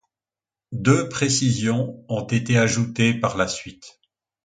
Deux 0.73 1.09
précisions 1.09 2.03
ont 2.09 2.25
été 2.25 2.57
ajoutées 2.57 3.13
par 3.13 3.37
la 3.37 3.47
suite. 3.47 3.99